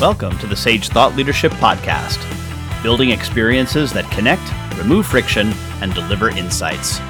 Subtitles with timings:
[0.00, 2.18] Welcome to the Sage Thought Leadership Podcast,
[2.82, 4.40] building experiences that connect,
[4.78, 7.00] remove friction, and deliver insights.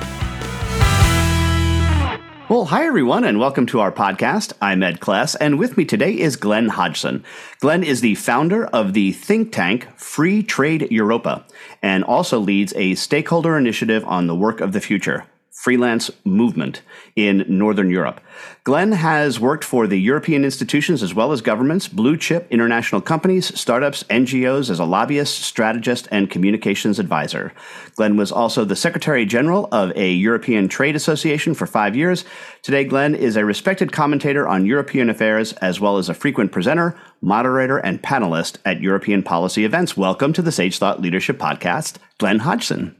[2.48, 4.54] Well, hi everyone, and welcome to our podcast.
[4.60, 7.24] I'm Ed Kless, and with me today is Glenn Hodgson.
[7.60, 11.46] Glenn is the founder of the think tank Free Trade Europa,
[11.80, 16.80] and also leads a stakeholder initiative on the work of the future freelance movement
[17.16, 18.20] in Northern Europe.
[18.62, 23.58] Glenn has worked for the European institutions as well as governments, blue chip international companies,
[23.58, 27.52] startups, NGOs as a lobbyist, strategist, and communications advisor.
[27.96, 32.24] Glenn was also the Secretary General of a European Trade Association for five years.
[32.62, 36.98] Today, Glenn is a respected commentator on European affairs as well as a frequent presenter,
[37.20, 39.96] moderator, and panelist at European policy events.
[39.96, 42.99] Welcome to the Sage Thought Leadership Podcast, Glenn Hodgson.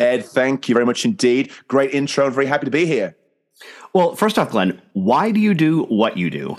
[0.00, 1.52] Ed, thank you very much indeed.
[1.68, 2.26] Great intro.
[2.26, 3.16] I'm very happy to be here.
[3.92, 6.56] Well, first off, Glenn, why do you do what you do?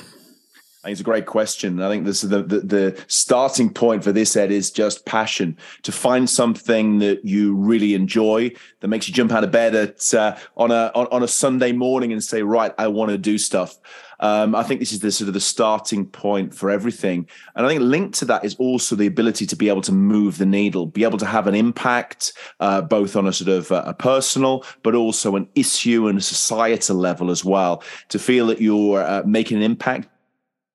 [0.84, 1.80] I think it's a great question.
[1.80, 5.56] I think this is the, the, the starting point for this, Ed, is just passion
[5.84, 10.12] to find something that you really enjoy that makes you jump out of bed at
[10.14, 13.38] uh, on a on, on a Sunday morning and say, right, I want to do
[13.38, 13.78] stuff.
[14.22, 17.28] Um, I think this is the sort of the starting point for everything.
[17.56, 20.38] And I think linked to that is also the ability to be able to move
[20.38, 23.84] the needle, be able to have an impact, uh, both on a sort of uh,
[23.86, 27.84] a personal, but also an issue and a societal level as well.
[28.10, 30.08] To feel that you're uh, making an impact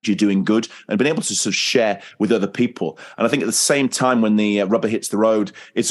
[0.06, 2.98] you're doing good and being able to sort of share with other people.
[3.18, 5.90] And I think at the same time, when the uh, rubber hits the road, it's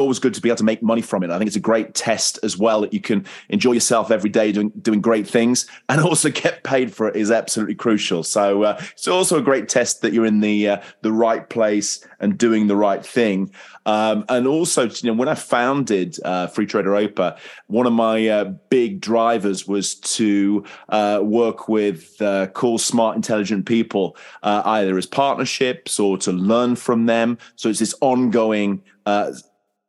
[0.00, 1.30] always good to be able to make money from it.
[1.30, 4.50] I think it's a great test as well that you can enjoy yourself every day
[4.50, 8.22] doing doing great things and also get paid for it is absolutely crucial.
[8.24, 12.04] So uh, it's also a great test that you're in the uh, the right place
[12.18, 13.52] and doing the right thing.
[13.86, 17.36] Um, and also, you know, when I founded uh, Free Trade Europa,
[17.66, 23.66] one of my uh, big drivers was to uh, work with uh, cool, smart, intelligent
[23.66, 27.36] people, either as partnerships or to learn from them.
[27.56, 28.82] So it's this ongoing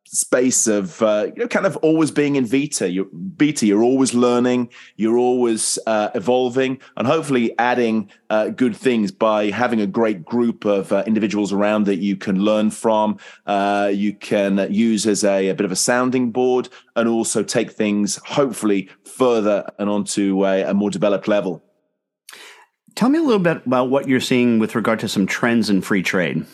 [0.06, 4.14] space of uh, you know kind of always being in vita you're beta you're always
[4.14, 10.24] learning you're always uh, evolving and hopefully adding uh, good things by having a great
[10.24, 13.18] group of uh, individuals around that you can learn from
[13.48, 17.72] uh, you can use as a, a, bit of a sounding board and also take
[17.72, 21.64] things hopefully further and onto a, a more developed level.
[22.96, 25.82] Tell me a little bit about what you're seeing with regard to some trends in
[25.82, 26.46] free trade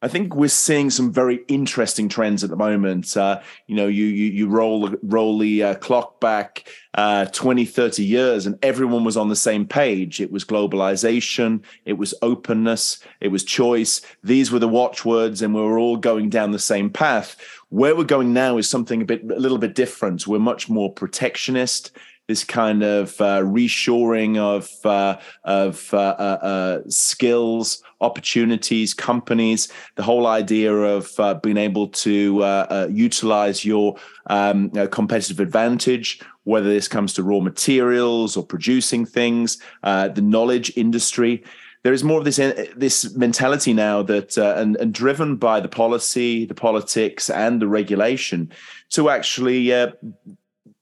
[0.00, 3.16] I think we're seeing some very interesting trends at the moment.
[3.16, 8.04] Uh, you know, you you, you roll roll the uh, clock back uh, 20, 30
[8.04, 10.20] years, and everyone was on the same page.
[10.20, 14.00] It was globalization, it was openness, it was choice.
[14.22, 17.36] These were the watchwords, and we were all going down the same path.
[17.70, 20.28] Where we're going now is something a bit a little bit different.
[20.28, 21.90] We're much more protectionist
[22.28, 29.68] this kind of uh, reshoring of uh, of uh, uh, uh skills, opportunities, companies.
[29.96, 33.96] The whole idea of uh, being able to utilize your
[34.26, 41.42] um, competitive advantage, whether this comes to raw materials or producing things, the knowledge industry
[41.84, 42.40] there is more of this
[42.76, 47.68] this mentality now that uh, and, and driven by the policy, the politics, and the
[47.68, 48.50] regulation
[48.90, 49.92] to actually uh,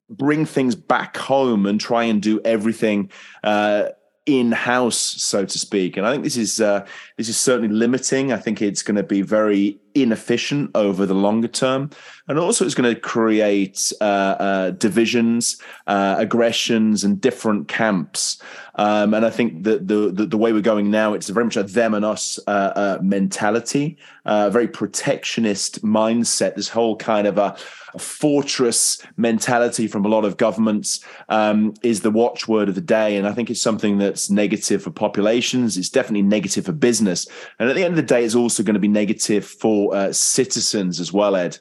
[0.09, 3.11] bring things back home and try and do everything
[3.43, 3.89] uh,
[4.27, 5.97] in house, so to speak.
[5.97, 6.87] And I think this is uh,
[7.17, 8.33] this is certainly limiting.
[8.33, 11.91] I think it's going to be very inefficient over the longer term,
[12.29, 18.41] and also it's going to create uh, uh, divisions, uh, aggressions, and different camps.
[18.77, 21.57] Um, and I think that the, the, the way we're going now, it's very much
[21.57, 26.57] a them and us uh, uh, mentality, a very protectionist mindset.
[26.57, 27.57] This whole kind of a,
[27.95, 33.17] a fortress mentality from a lot of governments um, is the watchword of the day,
[33.17, 35.79] and I think it's something that's negative for populations.
[35.79, 37.27] It's definitely negative for business,
[37.59, 40.13] and at the end of the day, it's also going to be negative for uh,
[40.13, 41.59] citizens as well, Ed.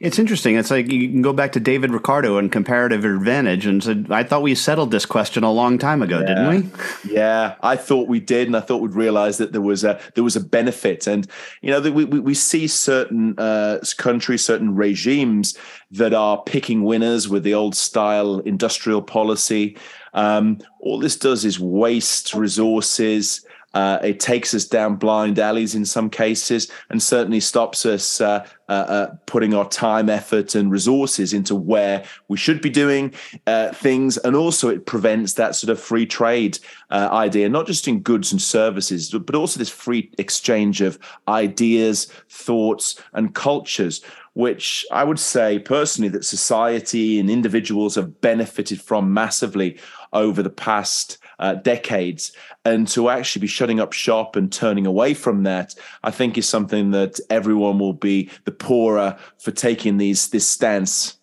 [0.00, 0.56] It's interesting.
[0.56, 4.22] It's like you can go back to David Ricardo and comparative advantage and said, I
[4.22, 6.26] thought we settled this question a long time ago, yeah.
[6.26, 6.72] didn't
[7.04, 7.14] we?
[7.14, 10.24] Yeah, I thought we did, and I thought we'd realize that there was a there
[10.24, 11.06] was a benefit.
[11.06, 11.26] And
[11.62, 15.56] you know, we we, we see certain uh, countries, certain regimes
[15.92, 19.76] that are picking winners with the old style industrial policy.
[20.12, 23.46] Um, all this does is waste resources.
[23.74, 28.46] Uh, it takes us down blind alleys in some cases, and certainly stops us uh,
[28.68, 33.12] uh, uh, putting our time, effort, and resources into where we should be doing
[33.46, 34.16] uh, things.
[34.18, 36.58] And also, it prevents that sort of free trade
[36.90, 42.06] uh, idea, not just in goods and services, but also this free exchange of ideas,
[42.28, 44.02] thoughts, and cultures
[44.34, 49.78] which I would say personally that society and individuals have benefited from massively
[50.12, 52.32] over the past uh, decades.
[52.64, 56.48] And to actually be shutting up shop and turning away from that, I think is
[56.48, 61.18] something that everyone will be the poorer for taking these this stance.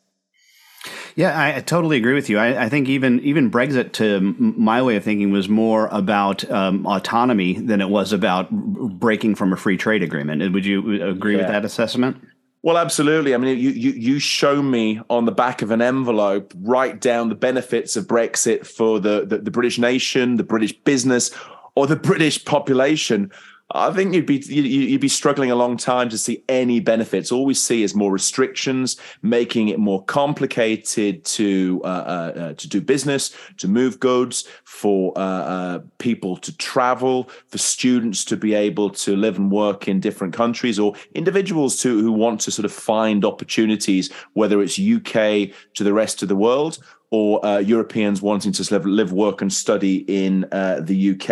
[1.15, 2.37] Yeah, I, I totally agree with you.
[2.39, 6.87] I, I, think even even Brexit, to my way of thinking, was more about um,
[6.87, 10.53] autonomy than it was about breaking from a free trade agreement.
[10.53, 11.39] Would you agree yeah.
[11.39, 12.17] with that assessment?
[12.63, 13.33] Well, absolutely.
[13.33, 17.29] I mean, you, you you show me on the back of an envelope, write down
[17.29, 21.31] the benefits of Brexit for the, the, the British nation, the British business,
[21.75, 23.31] or the British population.
[23.73, 27.31] I think you'd be you'd be struggling a long time to see any benefits.
[27.31, 32.67] All we see is more restrictions, making it more complicated to uh, uh, uh to
[32.67, 38.53] do business, to move goods, for uh, uh, people to travel, for students to be
[38.53, 42.65] able to live and work in different countries, or individuals to who want to sort
[42.65, 46.79] of find opportunities, whether it's UK to the rest of the world
[47.11, 51.29] or uh, Europeans wanting to live, live, work, and study in uh, the UK.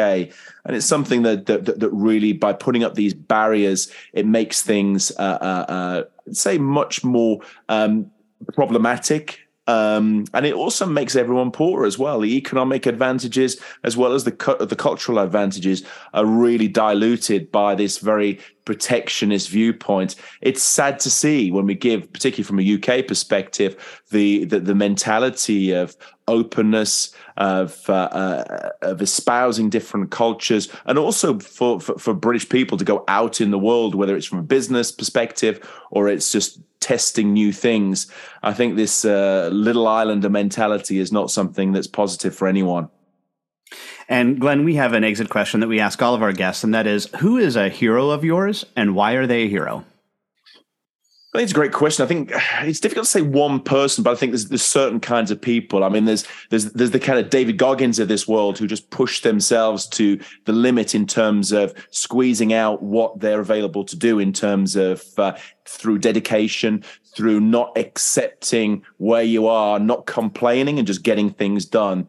[0.65, 5.11] And it's something that, that, that really, by putting up these barriers, it makes things,
[5.17, 7.39] uh, uh, uh say, much more
[7.69, 8.11] um,
[8.53, 12.21] problematic um, and it also makes everyone poorer as well.
[12.21, 15.85] The economic advantages, as well as the cu- the cultural advantages,
[16.15, 20.13] are really diluted by this very protectionist viewpoint.
[20.41, 24.75] It's sad to see when we give, particularly from a UK perspective, the the, the
[24.75, 32.13] mentality of openness, of uh, uh, of espousing different cultures, and also for, for, for
[32.13, 36.07] British people to go out in the world, whether it's from a business perspective or
[36.07, 38.05] it's just testing new things.
[38.43, 42.87] I think this uh, little islander mentality is not something that's positive for anyone.
[44.09, 46.73] And Glenn, we have an exit question that we ask all of our guests, and
[46.73, 49.85] that is who is a hero of yours and why are they a hero?
[51.31, 52.03] I think it's a great question.
[52.03, 52.31] I think
[52.63, 55.83] it's difficult to say one person, but I think there's, there's certain kinds of people.
[55.83, 58.89] I mean, there's there's there's the kind of David Goggins of this world who just
[58.89, 64.17] push themselves to the limit in terms of squeezing out what they're available to do
[64.17, 66.83] in terms of uh, through dedication,
[67.15, 72.07] through not accepting where you are, not complaining, and just getting things done.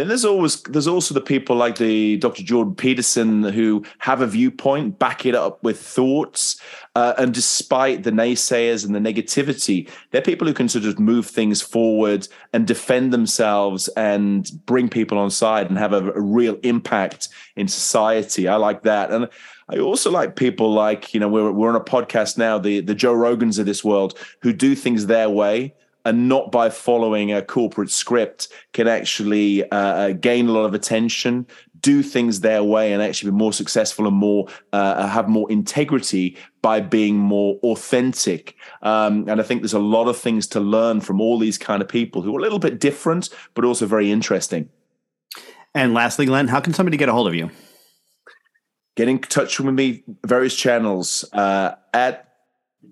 [0.00, 2.42] Then there's always there's also the people like the Dr.
[2.42, 6.58] Jordan Peterson who have a viewpoint, back it up with thoughts,
[6.94, 11.26] uh, and despite the naysayers and the negativity, they're people who can sort of move
[11.26, 16.58] things forward and defend themselves and bring people on side and have a, a real
[16.62, 18.48] impact in society.
[18.48, 19.28] I like that, and
[19.68, 22.94] I also like people like you know we're we're on a podcast now, the the
[22.94, 25.74] Joe Rogans of this world who do things their way
[26.04, 30.74] and not by following a corporate script can actually uh, uh, gain a lot of
[30.74, 31.46] attention
[31.80, 36.36] do things their way and actually be more successful and more uh, have more integrity
[36.62, 38.54] by being more authentic.
[38.82, 41.82] Um, and i think there's a lot of things to learn from all these kind
[41.82, 44.68] of people who are a little bit different but also very interesting.
[45.74, 47.50] And lastly glenn how can somebody get a hold of you?
[48.96, 52.30] Get in touch with me various channels uh, at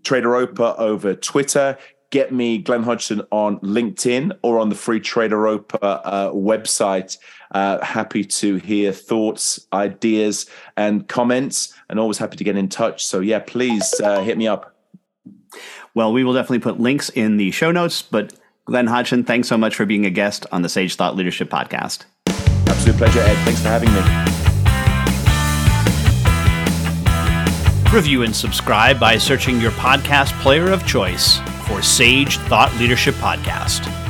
[0.05, 1.77] Trader Opa over Twitter
[2.11, 7.19] get me Glenn Hodgson on LinkedIn or on the Free Trade Europa uh, website.
[7.51, 10.47] Uh, happy to hear thoughts, ideas,
[10.77, 13.05] and comments, and always happy to get in touch.
[13.05, 14.75] So, yeah, please uh, hit me up.
[15.95, 18.03] Well, we will definitely put links in the show notes.
[18.03, 18.35] But,
[18.67, 22.05] Glenn Hodgson, thanks so much for being a guest on the Sage Thought Leadership Podcast.
[22.69, 23.35] Absolute pleasure, Ed.
[23.45, 24.01] Thanks for having me.
[27.91, 34.08] Review and subscribe by searching your podcast player of choice for Sage Thought Leadership Podcast.